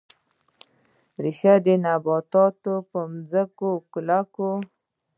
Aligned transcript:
ریښې 1.23 1.73
نبات 1.83 2.33
په 2.91 2.99
ځمکه 3.31 3.69
کلکوي 3.93 4.51